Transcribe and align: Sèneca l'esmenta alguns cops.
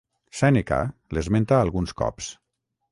Sèneca 0.37 0.79
l'esmenta 1.17 1.61
alguns 1.67 1.97
cops. 2.03 2.33